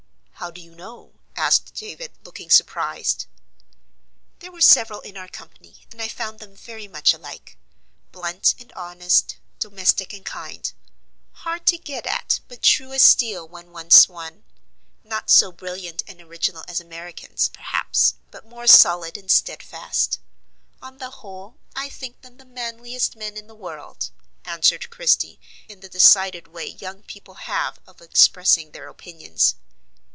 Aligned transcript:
"How 0.41 0.49
do 0.49 0.59
you 0.59 0.73
know?" 0.73 1.19
asked 1.37 1.75
David, 1.75 2.13
looking 2.23 2.49
surprised. 2.49 3.27
"There 4.39 4.51
were 4.51 4.59
several 4.59 5.01
in 5.01 5.15
our 5.15 5.27
company, 5.27 5.85
and 5.91 6.01
I 6.01 6.07
found 6.07 6.39
them 6.39 6.55
very 6.55 6.87
much 6.87 7.13
alike. 7.13 7.59
Blunt 8.11 8.55
and 8.57 8.73
honest, 8.73 9.37
domestic 9.59 10.13
and 10.13 10.25
kind; 10.25 10.73
hard 11.31 11.67
to 11.67 11.77
get 11.77 12.07
at, 12.07 12.39
but 12.47 12.63
true 12.63 12.91
as 12.91 13.03
steel 13.03 13.47
when 13.47 13.71
once 13.71 14.09
won; 14.09 14.43
not 15.03 15.29
so 15.29 15.51
brilliant 15.51 16.01
and 16.07 16.19
original 16.19 16.65
as 16.67 16.81
Americans, 16.81 17.49
perhaps, 17.49 18.15
but 18.31 18.43
more 18.43 18.65
solid 18.65 19.17
and 19.17 19.29
steadfast. 19.29 20.17
On 20.81 20.97
the 20.97 21.11
whole, 21.21 21.57
I 21.75 21.87
think 21.87 22.21
them 22.23 22.37
the 22.37 22.45
manliest 22.45 23.15
men 23.15 23.37
in 23.37 23.45
the 23.45 23.53
world," 23.53 24.09
answered 24.43 24.89
Christie, 24.89 25.39
in 25.69 25.81
the 25.81 25.87
decided 25.87 26.47
way 26.47 26.65
young 26.65 27.03
people 27.03 27.35
have 27.35 27.79
of 27.85 28.01
expressing 28.01 28.71
their 28.71 28.87
opinions. 28.87 29.53